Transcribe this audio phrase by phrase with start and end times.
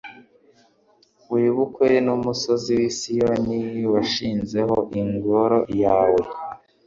[1.31, 3.61] wibuke n’umusozi wa Siyoni
[3.93, 6.21] washinzeho Ingoro yawe